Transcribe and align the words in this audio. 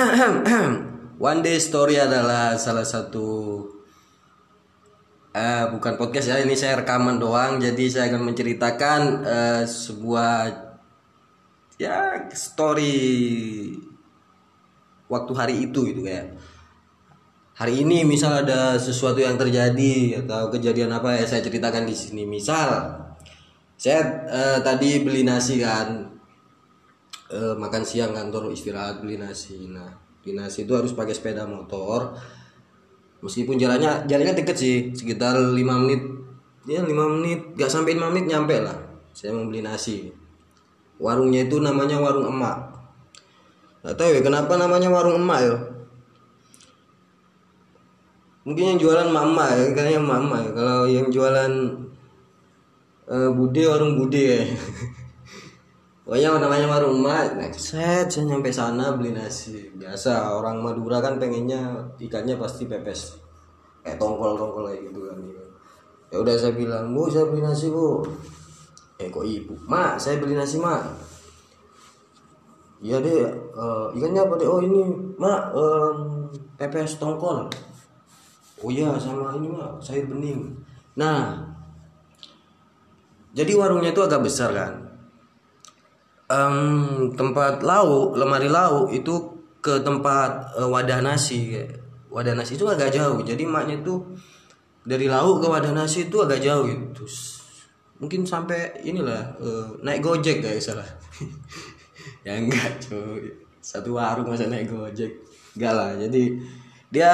One 1.20 1.40
Day 1.44 1.60
Story 1.60 2.00
adalah 2.00 2.56
salah 2.56 2.88
satu 2.88 3.60
eh 5.30 5.62
bukan 5.70 5.94
podcast 5.94 6.32
ya 6.32 6.40
ini 6.40 6.56
saya 6.56 6.80
rekaman 6.80 7.20
doang. 7.20 7.60
Jadi 7.60 7.84
saya 7.92 8.08
akan 8.08 8.32
menceritakan 8.32 9.00
eh, 9.22 9.62
sebuah 9.68 10.32
ya 11.76 12.28
story 12.32 12.96
waktu 15.12 15.32
hari 15.36 15.54
itu 15.68 15.92
gitu 15.92 16.00
kayak. 16.06 16.32
Hari 17.60 17.84
ini 17.84 18.08
misal 18.08 18.40
ada 18.40 18.80
sesuatu 18.80 19.20
yang 19.20 19.36
terjadi 19.36 20.24
atau 20.24 20.48
kejadian 20.48 20.96
apa 20.96 21.12
ya 21.20 21.28
saya 21.28 21.44
ceritakan 21.44 21.84
di 21.84 21.92
sini. 21.92 22.24
Misal 22.24 22.96
saya 23.76 24.00
eh, 24.32 24.58
tadi 24.64 25.04
beli 25.04 25.28
nasi 25.28 25.60
kan 25.60 26.19
eh, 27.30 27.54
makan 27.54 27.82
siang 27.86 28.10
kantor 28.10 28.50
istirahat 28.50 29.00
beli 29.00 29.16
nasi. 29.16 29.70
Nah 29.70 29.88
beli 30.20 30.36
nasi 30.36 30.66
itu 30.66 30.74
harus 30.74 30.92
pakai 30.92 31.14
sepeda 31.14 31.46
motor. 31.46 32.18
Meskipun 33.22 33.60
jalannya 33.60 34.08
jalannya 34.08 34.34
deket 34.34 34.56
sih 34.56 34.76
sekitar 34.92 35.38
5 35.38 35.54
menit. 35.54 36.02
Ya 36.68 36.84
5 36.84 36.92
menit 36.92 37.40
gak 37.56 37.72
sampai 37.72 37.96
5 37.96 38.12
menit 38.12 38.26
nyampe 38.28 38.56
lah. 38.60 38.76
Saya 39.14 39.32
mau 39.36 39.46
beli 39.48 39.62
nasi. 39.62 40.10
Warungnya 41.00 41.48
itu 41.48 41.56
namanya 41.60 41.96
warung 42.00 42.28
emak. 42.28 42.56
Gak 43.80 43.96
tahu 43.96 44.12
ya 44.12 44.20
kenapa 44.20 44.60
namanya 44.60 44.88
warung 44.92 45.20
emak 45.20 45.40
ya? 45.40 45.56
Mungkin 48.44 48.64
yang 48.76 48.78
jualan 48.80 49.08
mama 49.12 49.52
ya 49.52 49.72
kayaknya 49.72 50.00
mama 50.00 50.36
ya. 50.40 50.50
Kalau 50.56 50.78
yang 50.88 51.08
jualan 51.12 51.52
uh, 53.08 53.30
bude 53.36 53.62
warung 53.68 54.00
bude. 54.00 54.24
ya 54.24 54.44
pokoknya 56.10 56.42
namanya 56.42 56.66
warung 56.66 57.06
emak. 57.06 57.38
Nah, 57.38 57.54
set 57.54 58.10
saya 58.10 58.26
nyampe 58.26 58.50
sana 58.50 58.98
beli 58.98 59.14
nasi. 59.14 59.70
Biasa 59.78 60.34
orang 60.34 60.58
Madura 60.58 60.98
kan 60.98 61.22
pengennya 61.22 61.86
ikannya 62.02 62.34
pasti 62.34 62.66
pepes. 62.66 63.14
Kayak 63.86 64.02
tongkol 64.02 64.34
tongkol 64.34 64.66
kayak 64.66 64.90
gitu 64.90 65.06
kan 65.06 65.18
ya 66.10 66.18
udah 66.18 66.34
saya 66.34 66.58
bilang 66.58 66.90
bu 66.90 67.06
saya 67.06 67.30
beli 67.30 67.46
nasi 67.46 67.70
bu. 67.70 68.02
Eh 68.98 69.06
kok 69.06 69.22
ibu? 69.22 69.54
Mak 69.70 70.02
saya 70.02 70.18
beli 70.18 70.34
nasi 70.34 70.58
mak. 70.58 70.82
Iya 72.82 72.98
deh 72.98 73.30
uh, 73.54 73.94
ikannya 73.94 74.18
apa 74.26 74.34
deh 74.34 74.50
oh 74.50 74.58
ini 74.58 74.90
mak 75.14 75.54
um, 75.54 76.26
pepes 76.58 76.98
tongkol. 76.98 77.46
Oh 78.66 78.70
iya 78.74 78.98
sama 78.98 79.30
ini 79.38 79.46
mak 79.46 79.78
sayur 79.78 80.10
bening. 80.10 80.58
Nah 80.98 81.38
jadi 83.30 83.54
warungnya 83.54 83.94
itu 83.94 84.02
agak 84.02 84.26
besar 84.26 84.50
kan 84.50 84.89
um, 86.30 87.10
tempat 87.18 87.60
lauk 87.60 88.14
lemari 88.14 88.46
lauk 88.46 88.94
itu 88.94 89.42
ke 89.60 89.82
tempat 89.84 90.56
uh, 90.56 90.70
wadah 90.70 91.02
nasi 91.04 91.58
wadah 92.08 92.32
nasi 92.32 92.56
itu 92.56 92.64
agak 92.70 92.94
jauh. 92.94 93.20
Jadi 93.20 93.44
maknya 93.44 93.82
itu 93.82 94.00
dari 94.86 95.10
lauk 95.10 95.44
ke 95.44 95.46
wadah 95.50 95.74
nasi 95.74 96.08
itu 96.08 96.16
agak 96.22 96.40
jauh 96.40 96.64
itu 96.64 97.04
mungkin 98.00 98.24
sampai 98.24 98.80
inilah 98.80 99.36
uh, 99.36 99.76
naik 99.84 100.00
gojek 100.00 100.40
guys 100.40 100.70
salah? 100.70 100.86
Ya 102.24 102.36
enggak 102.36 102.80
cuy. 102.80 103.28
Satu 103.60 103.96
warung 103.96 104.28
masa 104.28 104.48
naik 104.48 104.72
gojek. 104.72 105.20
Enggak 105.56 105.72
lah 105.76 105.90
jadi 105.96 106.22
dia 106.88 107.12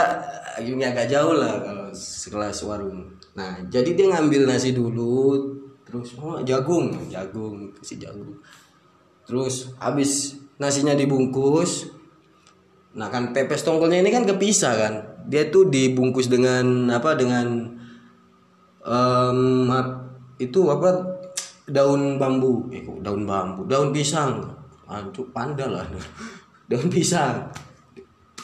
ini 0.63 0.83
agak 0.87 1.11
jauh 1.11 1.35
lah 1.35 1.59
kalau 1.63 1.91
sekelas 1.91 2.63
warung. 2.63 3.11
Nah 3.35 3.59
jadi 3.67 3.99
dia 3.99 4.07
ngambil 4.15 4.47
nasi 4.47 4.71
dulu 4.71 5.43
terus 5.87 6.19
oh, 6.19 6.43
jagung 6.43 6.91
jagung 7.07 7.71
kasih 7.79 8.03
jagung 8.03 8.35
terus 9.27 9.75
habis 9.83 10.39
nasinya 10.57 10.97
dibungkus 10.97 11.93
nah 12.97 13.13
kan 13.13 13.37
pepes 13.37 13.61
tongkolnya 13.61 14.01
ini 14.01 14.09
kan 14.09 14.25
kepisah 14.25 14.73
kan? 14.73 14.95
Dia 15.29 15.53
tuh 15.53 15.69
dibungkus 15.69 16.33
dengan 16.33 16.89
apa 16.89 17.13
dengan 17.13 17.77
um, 18.81 19.69
itu 20.41 20.65
apa 20.73 21.05
daun 21.69 22.17
bambu. 22.17 22.73
Eh 22.73 22.81
daun 23.05 23.29
bambu? 23.29 23.69
Daun 23.69 23.93
pisang. 23.93 24.49
Anjuk 24.89 25.29
panda 25.37 25.69
lah. 25.69 25.85
Daun 26.71 26.89
pisang. 26.89 27.53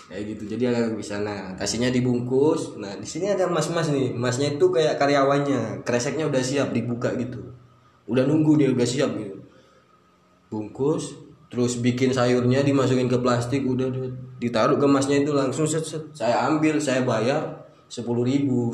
Kayak 0.07 0.37
gitu 0.37 0.55
jadi 0.55 0.69
agak 0.69 1.01
bisa 1.01 1.25
nah 1.25 1.57
kasihnya 1.57 1.89
dibungkus. 1.89 2.77
Nah 2.77 2.93
di 3.01 3.09
sini 3.09 3.33
ada 3.33 3.49
mas-mas 3.49 3.89
nih. 3.89 4.13
Masnya 4.13 4.61
itu 4.61 4.69
kayak 4.69 5.01
karyawannya. 5.01 5.81
Kreseknya 5.87 6.29
udah 6.29 6.43
siap 6.45 6.77
dibuka 6.77 7.15
gitu. 7.17 7.41
Udah 8.05 8.29
nunggu 8.29 8.61
dia 8.61 8.69
udah 8.69 8.85
siap 8.85 9.17
gitu 9.17 9.32
bungkus 10.53 11.17
terus 11.49 11.81
bikin 11.81 12.13
sayurnya 12.13 12.61
dimasukin 12.61 13.09
ke 13.09 13.17
plastik 13.21 13.65
udah 13.65 13.89
ditaruh 14.37 14.77
ke 14.77 14.85
masnya 14.89 15.25
itu 15.25 15.33
langsung 15.33 15.65
set, 15.65 15.85
set. 15.85 16.05
saya 16.13 16.49
ambil 16.49 16.77
saya 16.77 17.05
bayar 17.05 17.63
sepuluh 17.93 18.25
ribu. 18.25 18.73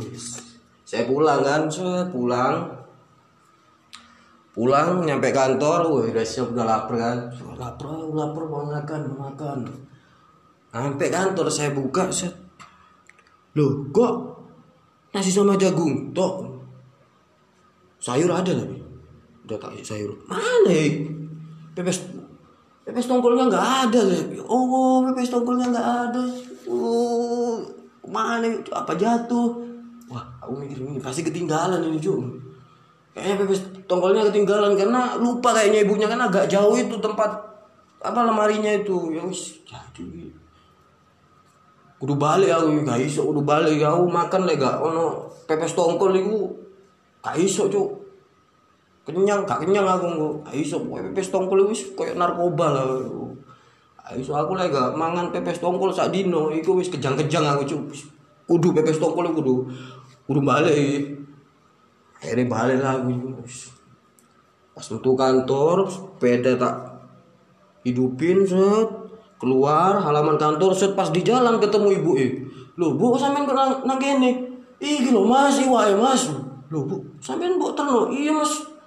Saya 0.86 1.04
pulang 1.10 1.42
kan 1.42 1.66
set 1.66 2.08
pulang. 2.14 2.78
Pulang 4.54 5.06
nyampe 5.06 5.30
kantor 5.30 5.86
wah 5.86 6.02
udah 6.06 6.24
siap 6.26 6.54
udah 6.54 6.66
lapar 6.66 6.96
kan. 6.98 7.18
Lapar 7.58 7.90
lapar 8.14 8.42
mau 8.46 8.62
makan 8.62 9.00
mau 9.10 9.30
makan. 9.30 9.66
Sampai 10.70 11.10
kantor 11.10 11.46
saya 11.50 11.74
buka 11.74 12.10
set. 12.14 12.32
Loh 13.58 13.90
kok 13.90 14.14
nasi 15.10 15.34
sama 15.34 15.58
jagung 15.58 16.14
tok? 16.14 16.46
Sayur 17.98 18.30
ada 18.30 18.54
tapi? 18.54 18.78
Udah 19.50 19.58
tak 19.58 19.82
sayur. 19.82 20.14
Mana 20.30 20.70
ya 20.70 21.18
pepes 21.78 22.10
pepes 22.82 23.06
tongkolnya 23.06 23.46
nggak 23.46 23.66
ada 23.86 24.00
deh 24.02 24.42
oh 24.50 25.06
pepes 25.06 25.30
tongkolnya 25.30 25.70
nggak 25.70 25.88
ada. 26.10 26.22
Oh 26.66 27.62
mana 28.10 28.42
itu 28.50 28.74
apa 28.74 28.98
jatuh? 28.98 29.62
Wah 30.10 30.26
aku 30.42 30.58
mikir 30.58 30.82
ini 30.82 30.98
pasti 30.98 31.22
ketinggalan 31.22 31.78
ini 31.86 32.02
cuy 32.02 32.18
kayaknya 33.14 33.46
pepes 33.46 33.62
tongkolnya 33.86 34.26
ketinggalan 34.34 34.74
karena 34.74 35.14
lupa 35.22 35.54
kayaknya 35.54 35.86
ibunya 35.86 36.10
kan 36.10 36.18
agak 36.18 36.50
jauh 36.50 36.74
itu 36.74 36.98
tempat 36.98 37.30
apa 38.02 38.20
lemarinya 38.26 38.74
itu. 38.74 39.14
Ya 39.14 39.22
wis 39.22 39.62
jadi 39.62 40.34
kudu 42.02 42.14
balik 42.18 42.50
aku 42.50 42.82
gak 42.82 42.98
iso 43.06 43.22
kudu 43.22 43.46
balik. 43.46 43.78
Aku 43.86 44.10
makan 44.10 44.50
lagi 44.50 44.58
gak 44.58 44.82
ono 44.82 45.30
pepes 45.46 45.78
tongkol 45.78 46.18
itu 46.18 46.50
gak 47.22 47.38
iso 47.38 47.70
cuk 47.70 48.07
kenyang 49.08 49.48
gak 49.48 49.64
kenyang 49.64 49.88
aku 49.88 50.04
nggak 50.04 50.52
iso 50.52 50.84
pepes 50.84 51.32
tongkol 51.32 51.64
wis 51.72 51.96
koyo 51.96 52.12
narkoba 52.12 52.76
lah. 52.76 52.84
Iso 54.12 54.36
aku 54.36 54.52
lagi 54.52 54.76
gak 54.76 54.92
mangan 54.92 55.32
pepes 55.32 55.64
tongkol 55.64 55.88
sak 55.88 56.12
dino 56.12 56.52
iku 56.52 56.76
wis 56.76 56.92
kejang-kejang 56.92 57.48
aku 57.48 57.64
cuk. 57.64 57.88
Kudu 58.44 58.76
pepes 58.76 59.00
tongkol 59.00 59.32
kudu. 59.32 59.64
Kudu 60.28 60.40
balik. 60.44 61.16
Akhirnya 62.20 62.44
balik 62.52 62.78
lah 62.84 63.00
aku 63.00 63.16
pas 64.78 64.86
untuk 64.94 65.18
kantor 65.18 65.90
sepeda 65.90 66.54
tak 66.54 66.74
hidupin 67.88 68.44
set. 68.44 68.88
Keluar 69.40 70.04
halaman 70.04 70.36
kantor 70.36 70.76
set. 70.76 70.92
Pas 70.92 71.08
di 71.08 71.24
jalan 71.24 71.56
ketemu 71.56 71.88
ibu 71.96 72.12
eh 72.20 72.30
lo 72.78 72.94
bu 72.94 73.18
sampean 73.18 73.42
kok 73.42 73.56
nang, 73.56 73.72
nang 73.88 73.98
kene? 73.98 74.36
Iki 74.78 75.10
lo 75.10 75.26
mas 75.26 75.58
iwa 75.58 75.88
mas. 75.96 76.30
Lo 76.68 76.84
bu 76.84 77.00
sampean 77.18 77.56
bu 77.56 77.72
terno 77.72 78.12
iya 78.12 78.36
mas 78.36 78.77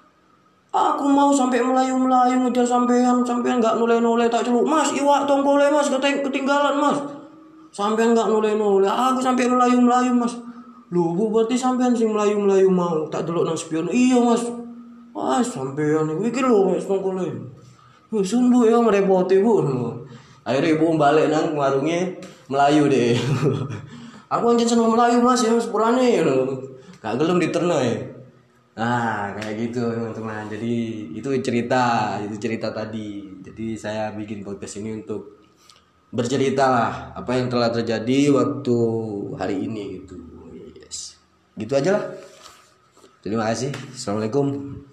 aku 0.72 1.04
mau 1.04 1.36
sampai 1.36 1.60
melayu 1.60 2.00
melayu 2.00 2.48
ngejar 2.48 2.64
sampean 2.64 3.20
sampean 3.28 3.60
nggak 3.60 3.76
noleh 3.76 4.32
tak 4.32 4.48
celuk. 4.48 4.64
Mas 4.64 4.96
iwa 4.96 5.28
tongkole 5.28 5.68
mas 5.68 5.92
ketinggalan 5.92 6.80
mas. 6.80 6.98
Sampean 7.76 8.16
nggak 8.16 8.32
noleh 8.32 8.56
aku 8.88 9.20
sampai 9.20 9.52
melayu 9.52 9.84
melayu 9.84 10.16
mas. 10.16 10.40
Lo 10.92 11.16
bu 11.16 11.32
berarti 11.32 11.56
sampean 11.60 11.96
sing 11.96 12.12
melayu 12.12 12.40
melayu 12.40 12.68
mau 12.72 13.08
tak 13.12 13.28
delok 13.28 13.48
nang 13.48 13.56
spion? 13.60 13.92
Iya 13.92 14.20
mas. 14.24 14.48
Wah, 15.12 15.44
sampean 15.44 16.08
iki 16.24 16.40
lho 16.40 16.72
wis 16.72 16.88
tongkole. 16.88 17.28
Wis 18.12 18.32
ya 18.32 18.78
merepoti 18.80 19.44
bu. 19.44 19.60
Akhirnya 20.42 20.74
ibu 20.74 20.98
balik 20.98 21.30
nang 21.30 21.54
warungnya 21.54 22.18
Melayu 22.50 22.90
deh. 22.90 23.14
Aku 24.34 24.52
anjir 24.52 24.66
seneng 24.66 24.92
Melayu 24.92 25.22
mas 25.22 25.44
ya 25.44 25.54
sepurane 25.60 26.24
gak 27.02 27.18
gelem 27.18 27.42
diterno 27.42 27.82
ya 27.82 28.11
nah 28.72 29.36
kayak 29.36 29.68
gitu 29.68 29.84
teman-teman. 29.84 30.48
Jadi 30.48 30.76
itu 31.16 31.28
cerita 31.44 32.16
itu 32.24 32.36
cerita 32.40 32.72
tadi. 32.72 33.28
Jadi 33.44 33.76
saya 33.76 34.12
bikin 34.16 34.44
podcast 34.44 34.80
ini 34.80 35.04
untuk 35.04 35.42
bercerita 36.12 36.66
lah 36.68 36.92
apa 37.16 37.40
yang 37.40 37.48
telah 37.48 37.72
terjadi 37.72 38.32
waktu 38.36 38.78
hari 39.40 39.68
ini 39.68 40.04
gitu. 40.04 40.16
Yes. 40.76 41.20
Gitu 41.56 41.72
aja 41.76 42.00
lah. 42.00 42.06
Terima 43.22 43.48
kasih. 43.48 43.72
Assalamualaikum 43.94 44.91